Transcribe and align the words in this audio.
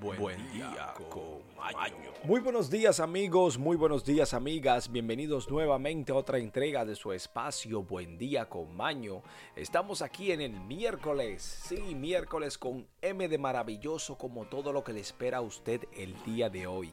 Buen, 0.00 0.52
día, 0.52 0.92
con 1.08 1.40
Maño. 1.56 2.12
Muy 2.24 2.40
buenos 2.40 2.70
días 2.70 3.00
amigos, 3.00 3.56
muy 3.56 3.76
buenos 3.76 4.04
días 4.04 4.34
amigas, 4.34 4.92
bienvenidos 4.92 5.50
nuevamente 5.50 6.12
a 6.12 6.16
otra 6.16 6.38
entrega 6.38 6.84
de 6.84 6.94
su 6.94 7.12
espacio 7.12 7.82
Buen 7.82 8.18
día 8.18 8.46
con 8.48 8.76
Maño. 8.76 9.22
Estamos 9.54 10.02
aquí 10.02 10.32
en 10.32 10.42
el 10.42 10.60
miércoles, 10.60 11.42
sí, 11.42 11.94
miércoles 11.94 12.58
con 12.58 12.86
M 13.00 13.26
de 13.26 13.38
maravilloso 13.38 14.18
como 14.18 14.44
todo 14.44 14.72
lo 14.72 14.84
que 14.84 14.92
le 14.92 15.00
espera 15.00 15.38
a 15.38 15.42
usted 15.42 15.82
el 15.96 16.14
día 16.24 16.50
de 16.50 16.66
hoy. 16.66 16.92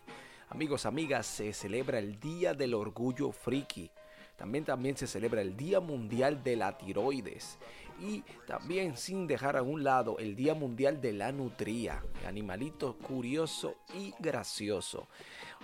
Amigos, 0.50 0.86
amigas, 0.86 1.26
se 1.26 1.52
celebra 1.52 2.00
el 2.00 2.20
Día 2.20 2.54
del 2.54 2.74
Orgullo 2.74 3.32
Friki. 3.32 3.92
También, 4.38 4.66
también 4.66 4.98
se 4.98 5.08
celebra 5.08 5.42
el 5.42 5.56
Día 5.56 5.80
Mundial 5.80 6.44
de 6.44 6.56
la 6.56 6.78
Tiroides. 6.78 7.58
Y 8.00 8.24
también 8.48 8.98
sin 8.98 9.28
dejar 9.28 9.58
a 9.58 9.62
un 9.62 9.84
lado 9.84 10.18
el 10.20 10.36
Día 10.36 10.54
Mundial 10.54 11.00
de 11.02 11.14
la 11.14 11.32
Nutría. 11.32 12.04
Animalito 12.28 12.98
curioso 12.98 13.76
y 13.94 14.14
gracioso. 14.20 15.08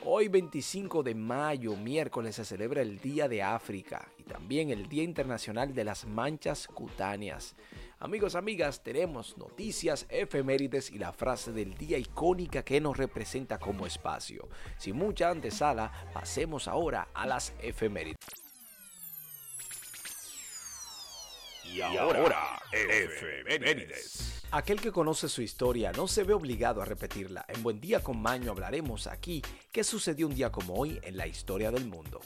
Hoy 0.03 0.29
25 0.29 1.03
de 1.03 1.15
mayo, 1.15 1.75
miércoles, 1.75 2.35
se 2.35 2.45
celebra 2.45 2.81
el 2.81 2.99
Día 2.99 3.27
de 3.27 3.43
África. 3.43 4.07
Y 4.17 4.23
también 4.23 4.69
el 4.69 4.87
Día 4.87 5.03
Internacional 5.03 5.73
de 5.73 5.83
las 5.83 6.05
Manchas 6.05 6.67
Cutáneas. 6.67 7.55
Amigos, 8.01 8.35
amigas, 8.35 8.81
tenemos 8.81 9.37
noticias, 9.37 10.05
efemérides 10.07 10.89
y 10.89 10.99
la 10.99 11.11
frase 11.11 11.51
del 11.51 11.75
día 11.75 11.97
icónica 11.97 12.63
que 12.63 12.79
nos 12.79 12.95
representa 12.95 13.59
como 13.59 13.85
espacio. 13.85 14.47
Sin 14.77 14.95
mucha 14.95 15.29
antesala, 15.29 15.91
pasemos 16.13 16.69
ahora 16.69 17.09
a 17.13 17.27
las 17.27 17.53
efemérides. 17.61 18.48
Y 21.71 21.81
ahora, 21.81 22.59
efemérides. 22.71 24.43
Aquel 24.51 24.81
que 24.81 24.91
conoce 24.91 25.29
su 25.29 25.41
historia 25.41 25.91
no 25.91 26.07
se 26.07 26.23
ve 26.23 26.33
obligado 26.33 26.81
a 26.81 26.85
repetirla. 26.85 27.45
En 27.47 27.61
Buen 27.61 27.79
Día 27.79 28.01
con 28.01 28.19
Maño 28.19 28.51
hablaremos 28.51 29.05
aquí 29.05 29.43
qué 29.71 29.83
sucedió 29.83 30.27
un 30.27 30.33
día 30.33 30.51
como 30.51 30.73
hoy 30.73 30.99
en 31.03 31.17
la 31.17 31.27
historia 31.27 31.69
del 31.69 31.85
mundo. 31.85 32.21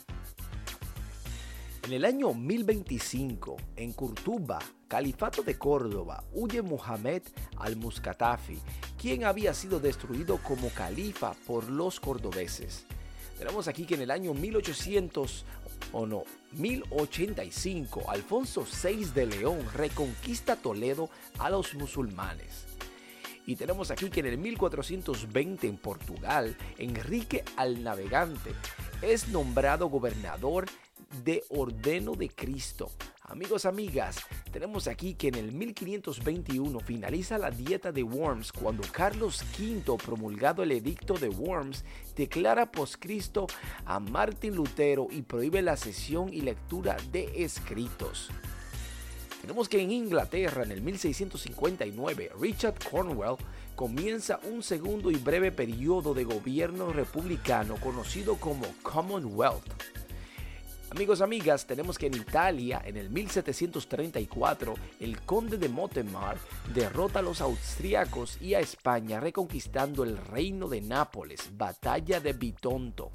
En 1.84 1.92
el 1.92 2.06
año 2.06 2.34
1025, 2.34 3.58
en 3.76 3.92
Curtuba, 3.92 4.60
califato 4.88 5.44
de 5.44 5.58
Córdoba, 5.58 6.24
huye 6.32 6.62
Muhammad 6.62 7.22
al-Muscatafi, 7.58 8.58
quien 8.98 9.26
había 9.26 9.54
sido 9.54 9.82
destruido 9.82 10.38
como 10.38 10.70
califa 10.70 11.34
por 11.46 11.70
los 11.70 12.00
cordobeses. 12.00 12.86
Tenemos 13.38 13.68
aquí 13.68 13.86
que 13.86 13.96
en 13.96 14.04
el 14.04 14.12
año 14.12 14.34
1800 14.34 15.46
o 15.92 16.06
no, 16.06 16.24
1085, 16.54 18.10
Alfonso 18.10 18.66
VI 18.66 19.06
de 19.14 19.26
León 19.26 19.60
reconquista 19.74 20.56
Toledo 20.56 21.10
a 21.40 21.50
los 21.50 21.74
musulmanes. 21.76 22.66
Y 23.46 23.56
tenemos 23.56 23.92
aquí 23.92 24.10
que 24.10 24.22
en 24.22 24.28
el 24.28 24.38
1420 24.38 25.68
en 25.68 25.78
Portugal, 25.78 26.56
Enrique 26.78 27.44
al 27.58 27.84
Navegante 27.84 28.52
es 29.02 29.28
nombrado 29.28 29.88
gobernador 29.88 30.66
de 31.24 31.44
Ordeno 31.50 32.14
de 32.14 32.30
Cristo. 32.30 32.90
Amigos, 33.34 33.66
amigas, 33.66 34.18
tenemos 34.52 34.88
aquí 34.88 35.16
que 35.16 35.30
en 35.30 35.34
el 35.34 35.54
1521 35.54 36.80
finaliza 36.82 37.40
la 37.40 37.50
dieta 37.50 37.92
de 37.92 38.04
Worms 38.04 38.52
cuando 38.52 38.84
Carlos 38.92 39.44
V, 39.58 39.98
promulgado 40.06 40.62
el 40.62 40.72
edicto 40.72 41.16
de 41.16 41.30
Worms, 41.30 41.84
declara 42.16 42.72
poscristo 42.72 43.48
a 43.86 44.00
Martín 44.00 44.56
Lutero 44.56 45.08
y 45.10 45.24
prohíbe 45.24 45.64
la 45.64 45.78
sesión 45.78 46.32
y 46.32 46.42
lectura 46.42 46.96
de 47.12 47.44
escritos. 47.44 48.30
Tenemos 49.42 49.68
que 49.68 49.82
en 49.82 49.90
Inglaterra, 49.90 50.62
en 50.62 50.72
el 50.72 50.84
1659, 50.84 52.34
Richard 52.40 52.76
Cornwell 52.88 53.38
comienza 53.76 54.40
un 54.44 54.62
segundo 54.62 55.10
y 55.10 55.16
breve 55.16 55.52
periodo 55.52 56.14
de 56.14 56.24
gobierno 56.24 56.94
republicano 56.94 57.78
conocido 57.78 58.36
como 58.36 58.68
Commonwealth. 58.84 60.03
Amigos, 60.96 61.22
amigas, 61.22 61.66
tenemos 61.66 61.98
que 61.98 62.06
en 62.06 62.14
Italia, 62.14 62.84
en 62.86 62.98
el 62.98 63.10
1734, 63.10 64.76
el 65.00 65.22
conde 65.22 65.58
de 65.58 65.68
Montemar 65.68 66.38
derrota 66.72 67.18
a 67.18 67.24
los 67.24 67.42
austriacos 67.42 68.40
y 68.40 68.54
a 68.54 68.60
España 68.60 69.20
reconquistando 69.20 70.04
el 70.04 70.18
reino 70.18 70.70
de 70.70 70.82
Nápoles, 70.82 71.50
batalla 71.58 72.20
de 72.20 72.34
Bitonto. 72.34 73.10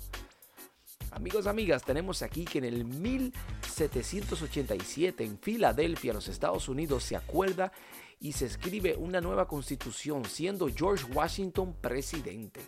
Amigos, 1.13 1.47
amigas, 1.47 1.85
tenemos 1.85 2.23
aquí 2.23 2.45
que 2.45 2.59
en 2.59 2.65
el 2.65 2.85
1787 2.85 5.23
en 5.23 5.39
Filadelfia, 5.39 6.13
los 6.13 6.27
Estados 6.27 6.69
Unidos, 6.69 7.05
se 7.05 7.15
acuerda 7.15 7.71
y 8.19 8.33
se 8.33 8.47
escribe 8.47 8.97
una 8.97 9.21
nueva 9.21 9.47
constitución, 9.47 10.25
siendo 10.25 10.67
George 10.67 11.05
Washington 11.13 11.77
presidente. 11.81 12.61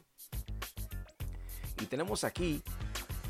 Y 1.83 1.87
tenemos 1.87 2.23
aquí 2.23 2.63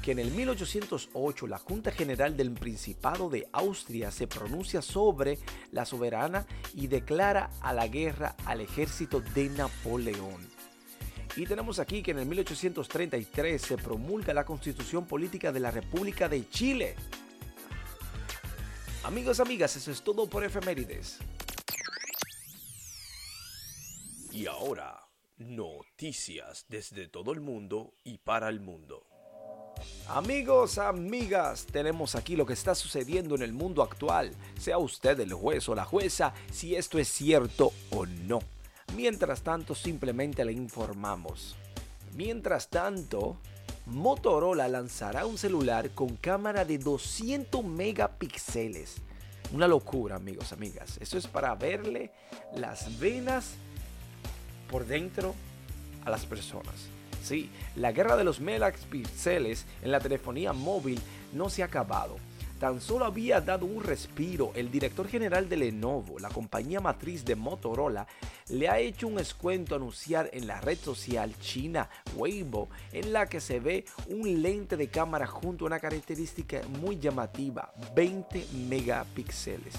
que 0.03 0.13
en 0.13 0.19
el 0.19 0.31
1808 0.31 1.47
la 1.47 1.59
Junta 1.59 1.91
General 1.91 2.37
del 2.37 2.53
Principado 2.53 3.29
de 3.29 3.49
Austria 3.53 4.11
se 4.11 4.27
pronuncia 4.27 4.83
sobre 4.83 5.39
la 5.73 5.85
soberana 5.85 6.47
y 6.75 6.87
declara 6.87 7.51
a 7.61 7.73
la 7.73 7.87
guerra 7.87 8.37
al 8.47 8.61
ejército 8.61 9.21
de 9.21 9.51
Napoleón. 9.51 10.49
Y 11.37 11.47
tenemos 11.47 11.79
aquí 11.79 12.03
que 12.03 12.11
en 12.11 12.19
el 12.19 12.27
1833 12.27 13.61
se 13.63 13.77
promulga 13.77 14.35
la 14.35 14.45
Constitución 14.45 15.07
Política 15.07 15.53
de 15.53 15.61
la 15.61 15.71
República 15.71 16.29
de 16.29 16.49
Chile. 16.49 16.97
Amigos, 19.05 19.39
amigas, 19.41 19.77
eso 19.77 19.91
es 19.91 20.03
todo 20.03 20.29
por 20.29 20.45
efemérides. 20.45 21.19
Y 24.33 24.47
ahora, 24.47 25.09
noticias 25.39 26.67
desde 26.69 27.09
todo 27.09 27.33
el 27.33 27.41
mundo 27.41 27.95
y 28.05 28.19
para 28.19 28.49
el 28.49 28.61
mundo. 28.61 29.10
Amigos, 30.09 30.79
amigas, 30.79 31.67
tenemos 31.71 32.15
aquí 32.15 32.37
lo 32.37 32.47
que 32.47 32.53
está 32.53 32.75
sucediendo 32.75 33.35
en 33.35 33.43
el 33.43 33.53
mundo 33.53 33.83
actual. 33.83 34.33
Sea 34.59 34.79
usted 34.79 35.19
el 35.21 35.33
juez 35.33 35.69
o 35.69 35.75
la 35.75 35.85
jueza 35.85 36.35
si 36.53 36.75
esto 36.75 36.99
es 36.99 37.09
cierto 37.09 37.73
o 37.91 38.07
no. 38.07 38.41
Mientras 38.97 39.43
tanto, 39.43 39.75
simplemente 39.75 40.45
le 40.45 40.53
informamos. 40.53 41.57
Mientras 42.15 42.69
tanto, 42.69 43.37
Motorola 43.87 44.69
lanzará 44.69 45.27
un 45.27 45.39
celular 45.39 45.91
con 45.91 46.17
cámara 46.17 46.65
de 46.65 46.79
200 46.79 47.65
megapíxeles. 47.65 48.97
Una 49.53 49.69
locura, 49.69 50.17
amigos, 50.17 50.53
amigas. 50.53 50.99
Eso 51.01 51.19
es 51.19 51.27
para 51.27 51.55
verle 51.55 52.11
las 52.55 52.99
venas 52.99 53.55
por 54.71 54.87
dentro 54.87 55.35
a 56.05 56.11
las 56.11 56.27
personas. 56.27 56.89
Sí, 57.23 57.51
la 57.77 57.93
guerra 57.93 58.17
de 58.17 58.25
los 58.25 58.41
megapíxeles 58.41 59.67
en 59.83 59.93
la 59.93 60.01
telefonía 60.01 60.53
móvil 60.53 61.01
no 61.33 61.49
se 61.51 61.63
ha 61.63 61.67
acabado. 61.67 62.17
Tan 62.61 62.83
solo 62.83 63.07
había 63.07 63.41
dado 63.41 63.65
un 63.65 63.83
respiro. 63.83 64.53
El 64.55 64.71
director 64.71 65.09
general 65.09 65.49
de 65.49 65.57
Lenovo, 65.57 66.19
la 66.19 66.29
compañía 66.29 66.79
matriz 66.79 67.25
de 67.25 67.35
Motorola, 67.35 68.07
le 68.51 68.69
ha 68.69 68.79
hecho 68.79 69.09
un 69.09 69.15
descuento 69.15 69.75
anunciar 69.75 70.29
en 70.35 70.47
la 70.47 70.61
red 70.61 70.77
social 70.77 71.35
china 71.41 71.89
Weibo, 72.17 72.69
en 72.93 73.15
la 73.15 73.27
que 73.27 73.41
se 73.41 73.61
ve 73.61 73.87
un 74.09 74.43
lente 74.43 74.77
de 74.77 74.89
cámara 74.89 75.27
junto 75.27 75.65
a 75.65 75.69
una 75.69 75.81
característica 75.81 76.61
muy 76.83 76.99
llamativa, 76.99 77.73
20 77.95 78.47
megapíxeles. 78.69 79.75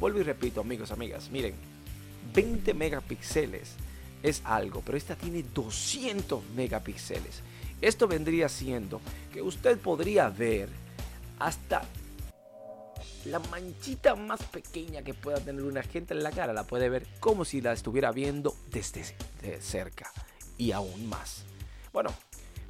Vuelvo 0.00 0.20
y 0.20 0.22
repito, 0.22 0.62
amigos, 0.62 0.90
amigas, 0.90 1.28
miren, 1.30 1.54
20 2.32 2.72
megapíxeles 2.72 3.76
es 4.22 4.42
algo, 4.44 4.82
pero 4.84 4.98
esta 4.98 5.16
tiene 5.16 5.42
200 5.42 6.42
megapíxeles. 6.54 7.40
Esto 7.80 8.06
vendría 8.06 8.48
siendo 8.48 9.00
que 9.32 9.42
usted 9.42 9.78
podría 9.78 10.28
ver 10.28 10.68
hasta 11.38 11.82
la 13.24 13.38
manchita 13.38 14.14
más 14.14 14.42
pequeña 14.44 15.02
que 15.02 15.14
pueda 15.14 15.38
tener 15.38 15.62
una 15.62 15.82
gente 15.82 16.14
en 16.14 16.22
la 16.22 16.30
cara, 16.30 16.52
la 16.52 16.64
puede 16.64 16.88
ver 16.88 17.06
como 17.20 17.44
si 17.44 17.60
la 17.60 17.72
estuviera 17.72 18.12
viendo 18.12 18.56
desde 18.70 19.04
cerca 19.60 20.10
y 20.58 20.72
aún 20.72 21.08
más. 21.08 21.44
Bueno, 21.92 22.12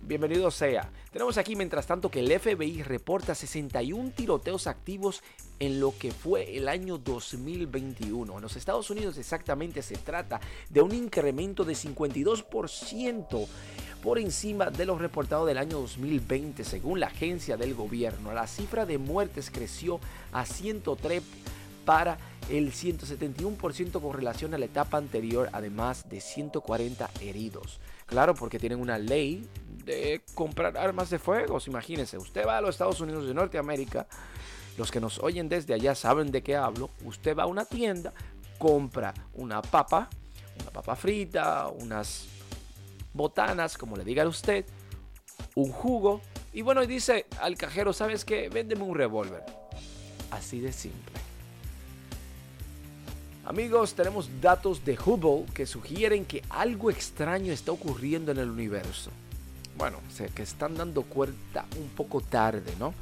bienvenido 0.03 0.51
sea. 0.51 0.91
Tenemos 1.13 1.39
aquí 1.39 1.57
mientras 1.57 1.87
tanto 1.87 2.11
que 2.11 2.21
el 2.21 2.39
FBI 2.39 2.83
reporta 2.83 3.35
61 3.35 4.11
tiroteos 4.11 4.67
activos 4.67 5.23
en 5.59 5.81
lo 5.81 5.95
que 5.97 6.11
fue 6.11 6.57
el 6.57 6.69
año 6.69 6.99
2021. 6.99 8.35
En 8.35 8.43
los 8.43 8.57
Estados 8.57 8.91
Unidos 8.91 9.17
exactamente 9.19 9.83
se 9.83 9.97
trata 9.97 10.41
de 10.69 10.83
un 10.83 10.93
incremento 10.93 11.65
de 11.65 11.75
52% 11.75 13.47
por 14.03 14.19
encima 14.19 14.71
de 14.71 14.85
los 14.85 15.01
reportados 15.01 15.47
del 15.47 15.59
año 15.59 15.79
2020 15.81 16.65
según 16.65 17.01
la 17.01 17.07
agencia 17.07 17.57
del 17.57 17.75
gobierno. 17.75 18.33
La 18.33 18.47
cifra 18.47 18.85
de 18.85 18.99
muertes 18.99 19.51
creció 19.51 20.01
a 20.33 20.45
103 20.45 21.23
para 21.85 22.19
el 22.49 22.73
171% 22.73 24.01
con 24.01 24.13
relación 24.13 24.55
a 24.55 24.59
la 24.59 24.65
etapa 24.65 24.99
anterior, 24.99 25.49
además 25.53 26.09
de 26.09 26.21
140 26.21 27.11
heridos. 27.21 27.81
Claro, 28.07 28.35
porque 28.35 28.59
tienen 28.59 28.81
una 28.81 28.99
ley 28.99 29.49
de 29.85 30.23
comprar 30.35 30.77
armas 30.77 31.11
de 31.11 31.19
fuego. 31.19 31.59
Imagínense, 31.67 32.19
usted 32.19 32.47
va 32.47 32.59
a 32.59 32.61
los 32.61 32.71
Estados 32.71 33.01
Unidos 33.01 33.27
de 33.27 33.35
Norteamérica, 33.35 34.07
los 34.77 34.91
que 34.91 35.01
nos 35.01 35.19
oyen 35.19 35.49
desde 35.49 35.75
allá 35.75 35.95
saben 35.95 36.31
de 36.31 36.43
qué 36.43 36.57
hablo. 36.57 36.91
Usted 37.05 37.37
va 37.37 37.45
a 37.45 37.47
una 37.47 37.65
tienda, 37.65 38.13
compra 38.59 39.15
una 39.35 39.63
papa, 39.63 40.09
una 40.61 40.71
papa 40.71 40.97
frita, 40.97 41.69
unas 41.69 42.27
botanas, 43.15 43.77
como 43.79 43.97
le 43.97 44.05
diga 44.05 44.23
a 44.23 44.29
usted, 44.29 44.65
un 45.55 45.71
jugo 45.73 46.21
y 46.53 46.61
bueno, 46.61 46.85
dice 46.85 47.27
al 47.41 47.57
cajero, 47.57 47.93
¿sabes 47.93 48.25
qué? 48.25 48.51
Véndeme 48.51 48.83
un 48.83 48.95
revólver. 48.95 49.43
Así 50.31 50.61
de 50.61 50.73
simple. 50.73 51.22
Amigos, 53.45 53.95
tenemos 53.95 54.31
datos 54.41 54.85
de 54.85 54.97
Hubble 54.97 55.53
que 55.53 55.67
sugieren 55.67 56.25
que 56.25 56.45
algo 56.49 56.91
extraño 56.91 57.53
está 57.53 57.73
ocurriendo 57.73 58.31
en 58.31 58.39
el 58.39 58.49
universo. 58.49 59.11
Bueno, 59.77 59.99
sé 60.15 60.29
que 60.29 60.43
están 60.43 60.77
dando 60.77 61.03
cuenta 61.03 61.67
un 61.77 61.89
poco 61.89 62.21
tarde, 62.21 62.73
¿no? 62.79 62.95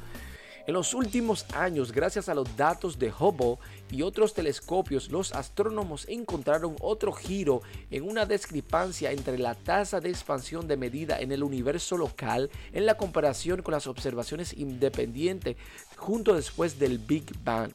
En 0.65 0.73
los 0.73 0.95
últimos 0.95 1.45
años, 1.53 1.91
gracias 1.91 2.27
a 2.27 2.33
los 2.33 2.57
datos 2.57 2.97
de 2.97 3.11
Hubble 3.11 3.57
y 3.91 4.01
otros 4.01 4.33
telescopios, 4.33 5.11
los 5.11 5.31
astrónomos 5.33 6.07
encontraron 6.07 6.75
otro 6.81 7.11
giro 7.11 7.61
en 7.91 8.03
una 8.03 8.25
discrepancia 8.25 9.11
entre 9.11 9.37
la 9.37 9.53
tasa 9.53 9.99
de 9.99 10.09
expansión 10.09 10.67
de 10.67 10.77
medida 10.77 11.19
en 11.19 11.31
el 11.31 11.43
universo 11.43 11.97
local 11.97 12.49
en 12.73 12.87
la 12.87 12.97
comparación 12.97 13.61
con 13.61 13.73
las 13.73 13.85
observaciones 13.85 14.53
independientes 14.53 15.55
junto 15.97 16.33
después 16.33 16.79
del 16.79 16.97
Big 16.97 17.25
Bang, 17.43 17.71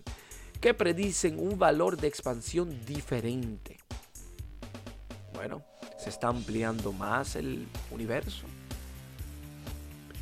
que 0.60 0.74
predicen 0.74 1.38
un 1.38 1.58
valor 1.58 1.96
de 1.96 2.08
expansión 2.08 2.84
diferente. 2.84 3.78
Bueno, 5.34 5.62
se 5.98 6.10
está 6.10 6.28
ampliando 6.28 6.92
más 6.92 7.36
el 7.36 7.66
universo. 7.90 8.46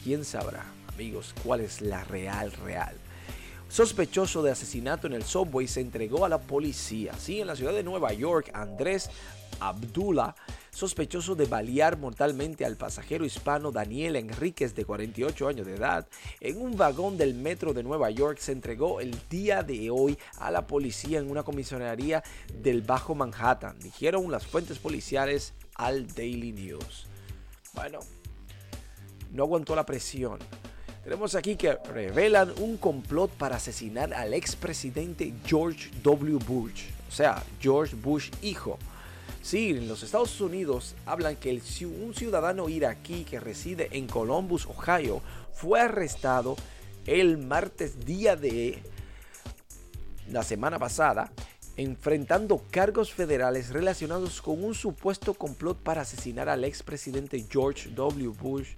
¿Quién 0.03 0.25
sabrá? 0.25 0.75
amigos, 0.95 1.35
cuál 1.43 1.61
es 1.61 1.81
la 1.81 2.05
real 2.05 2.53
real. 2.65 2.95
Sospechoso 3.69 4.43
de 4.43 4.53
asesinato 4.53 5.07
en 5.07 5.15
el 5.15 5.25
subway 5.25 5.67
se 5.67 5.81
entregó 5.81 6.25
a 6.25 6.29
la 6.29 6.39
policía. 6.39 7.13
Sí, 7.19 7.41
en 7.41 7.49
la 7.49 7.57
ciudad 7.57 7.73
de 7.73 7.83
Nueva 7.83 8.13
York, 8.13 8.51
Andrés 8.55 9.11
Abdullah, 9.59 10.35
sospechoso 10.75 11.37
de 11.37 11.47
balear 11.47 11.97
mortalmente 11.97 12.65
al 12.65 12.77
pasajero 12.77 13.25
hispano 13.25 13.71
Daniel 13.71 14.17
Enríquez 14.17 14.75
de 14.75 14.85
48 14.85 15.49
años 15.49 15.67
de 15.67 15.77
edad, 15.77 16.07
en 16.41 16.61
un 16.61 16.77
vagón 16.77 17.17
del 17.17 17.35
metro 17.35 17.73
de 17.73 17.85
Nueva 17.85 18.11
York 18.11 18.39
se 18.39 18.53
entregó 18.53 19.01
el 19.01 19.17
día 19.31 19.63
de 19.63 19.91
hoy 19.91 20.19
a 20.39 20.51
la 20.51 20.67
policía 20.67 21.21
en 21.21 21.31
una 21.31 21.45
comisionaría 21.45 22.25
del 22.61 22.83
Bajo 22.83 23.15
Manhattan, 23.15 23.79
dijeron 23.79 24.31
las 24.31 24.47
fuentes 24.47 24.79
policiales 24.79 25.55
al 25.77 26.09
Daily 26.09 26.53
News. 26.53 27.07
Bueno, 27.75 28.01
no 29.31 29.45
aguantó 29.45 29.77
la 29.77 29.87
presión. 29.87 30.41
Tenemos 31.05 31.35
aquí 31.35 31.55
que 31.55 31.75
revelan 31.93 32.53
un 32.59 32.79
complot 32.79 33.31
para 33.33 33.57
asesinar 33.57 34.13
al 34.13 34.35
expresidente 34.35 35.35
George 35.45 35.91
W. 36.03 36.39
Bush, 36.47 36.87
o 37.09 37.13
sea, 37.13 37.45
George 37.61 37.95
Bush 37.95 38.31
hijo. 38.43 38.79
Sí, 39.45 39.73
en 39.73 39.89
los 39.89 40.03
Estados 40.03 40.41
Unidos 40.41 40.95
hablan 41.05 41.37
que 41.37 41.51
un 41.53 42.15
ciudadano 42.15 42.71
iraquí 42.71 43.25
que 43.25 43.39
reside 43.39 43.91
en 43.91 44.07
Columbus, 44.07 44.65
Ohio, 44.65 45.21
fue 45.53 45.83
arrestado 45.83 46.57
el 47.05 47.37
martes 47.37 48.07
día 48.07 48.37
de 48.37 48.83
la 50.31 50.43
semana 50.43 50.79
pasada 50.79 51.31
enfrentando 51.77 52.63
cargos 52.71 53.13
federales 53.13 53.69
relacionados 53.69 54.41
con 54.41 54.65
un 54.65 54.75
supuesto 54.75 55.35
complot 55.35 55.77
para 55.77 56.01
asesinar 56.01 56.49
al 56.49 56.65
expresidente 56.65 57.45
George 57.47 57.91
W. 57.91 58.29
Bush, 58.29 58.69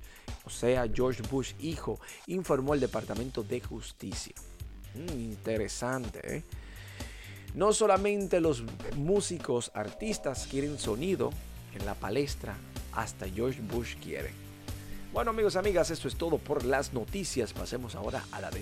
o 0.44 0.50
sea, 0.50 0.90
George 0.92 1.22
Bush 1.30 1.52
hijo, 1.60 2.00
informó 2.26 2.74
el 2.74 2.80
Departamento 2.80 3.44
de 3.44 3.60
Justicia. 3.60 4.34
Mm, 4.96 5.12
interesante, 5.12 6.38
¿eh? 6.38 6.42
No 7.56 7.72
solamente 7.72 8.38
los 8.38 8.64
músicos, 8.96 9.70
artistas 9.72 10.46
quieren 10.46 10.78
sonido 10.78 11.30
en 11.74 11.86
la 11.86 11.94
palestra, 11.94 12.54
hasta 12.92 13.26
George 13.30 13.62
Bush 13.62 13.96
quiere. 13.96 14.30
Bueno 15.10 15.30
amigos, 15.30 15.56
amigas, 15.56 15.90
esto 15.90 16.06
es 16.06 16.16
todo 16.16 16.36
por 16.36 16.66
las 16.66 16.92
noticias. 16.92 17.54
Pasemos 17.54 17.94
ahora 17.94 18.22
a 18.30 18.42
la 18.42 18.50
de 18.50 18.60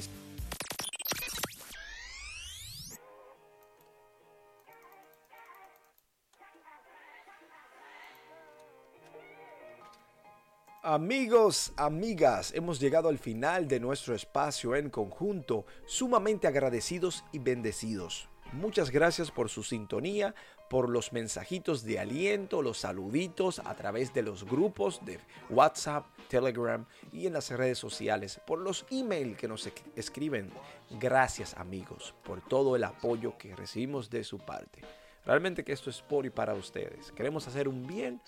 Amigos, 10.84 11.72
amigas, 11.76 12.52
hemos 12.54 12.78
llegado 12.78 13.08
al 13.08 13.18
final 13.18 13.66
de 13.66 13.80
nuestro 13.80 14.14
espacio 14.14 14.76
en 14.76 14.88
conjunto, 14.88 15.66
sumamente 15.84 16.46
agradecidos 16.46 17.24
y 17.32 17.40
bendecidos. 17.40 18.28
Muchas 18.54 18.90
gracias 18.90 19.32
por 19.32 19.48
su 19.48 19.64
sintonía, 19.64 20.32
por 20.70 20.88
los 20.88 21.12
mensajitos 21.12 21.82
de 21.82 21.98
aliento, 21.98 22.62
los 22.62 22.78
saluditos 22.78 23.58
a 23.58 23.74
través 23.74 24.14
de 24.14 24.22
los 24.22 24.44
grupos 24.44 25.04
de 25.04 25.18
WhatsApp, 25.50 26.06
Telegram 26.28 26.86
y 27.12 27.26
en 27.26 27.32
las 27.32 27.50
redes 27.50 27.78
sociales, 27.78 28.40
por 28.46 28.60
los 28.60 28.86
emails 28.92 29.36
que 29.36 29.48
nos 29.48 29.68
escriben. 29.96 30.52
Gracias 30.88 31.54
amigos 31.54 32.14
por 32.22 32.42
todo 32.42 32.76
el 32.76 32.84
apoyo 32.84 33.36
que 33.36 33.56
recibimos 33.56 34.08
de 34.08 34.22
su 34.22 34.38
parte. 34.38 34.82
Realmente 35.26 35.64
que 35.64 35.72
esto 35.72 35.90
es 35.90 36.00
por 36.00 36.24
y 36.24 36.30
para 36.30 36.54
ustedes. 36.54 37.10
Queremos 37.10 37.48
hacer 37.48 37.66
un 37.66 37.84
bien 37.88 38.20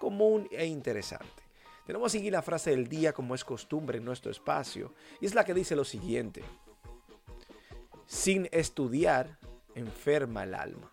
común 0.00 0.48
e 0.52 0.64
interesante. 0.64 1.42
Tenemos 1.84 2.12
seguir 2.12 2.32
la 2.32 2.40
frase 2.40 2.70
del 2.70 2.88
día 2.88 3.12
como 3.12 3.34
es 3.34 3.44
costumbre 3.44 3.98
en 3.98 4.06
nuestro 4.06 4.30
espacio. 4.30 4.94
Y 5.20 5.26
es 5.26 5.34
la 5.34 5.44
que 5.44 5.52
dice 5.52 5.76
lo 5.76 5.84
siguiente. 5.84 6.42
Sin 8.06 8.48
estudiar, 8.52 9.38
enferma 9.76 10.42
el 10.42 10.54
alma. 10.54 10.90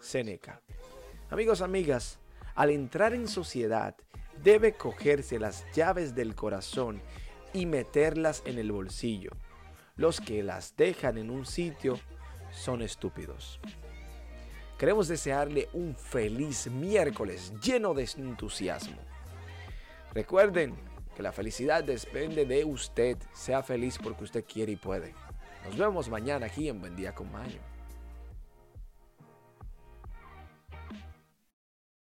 Seneca. 0.00 0.60
Amigos, 1.30 1.60
amigas, 1.60 2.18
al 2.56 2.70
entrar 2.70 3.14
en 3.14 3.28
sociedad, 3.28 3.94
debe 4.42 4.72
cogerse 4.72 5.38
las 5.38 5.64
llaves 5.72 6.14
del 6.14 6.34
corazón 6.34 7.00
y 7.52 7.66
meterlas 7.66 8.42
en 8.46 8.58
el 8.58 8.72
bolsillo. 8.72 9.30
Los 9.96 10.20
que 10.20 10.42
las 10.42 10.76
dejan 10.76 11.18
en 11.18 11.30
un 11.30 11.46
sitio 11.46 12.00
son 12.50 12.82
estúpidos. 12.82 13.60
Queremos 14.78 15.08
desearle 15.08 15.68
un 15.74 15.94
feliz 15.94 16.68
miércoles 16.70 17.52
lleno 17.62 17.92
de 17.92 18.08
entusiasmo. 18.16 18.96
Recuerden 20.14 20.74
que 21.14 21.22
la 21.22 21.32
felicidad 21.32 21.84
depende 21.84 22.46
de 22.46 22.64
usted. 22.64 23.18
Sea 23.34 23.62
feliz 23.62 23.98
porque 24.02 24.24
usted 24.24 24.44
quiere 24.44 24.72
y 24.72 24.76
puede. 24.76 25.14
Nos 25.66 25.76
vemos 25.76 26.08
mañana 26.08 26.46
aquí 26.46 26.68
en 26.70 26.80
Buen 26.80 26.96
Día 26.96 27.14
con 27.14 27.30
Mayo. 27.30 27.60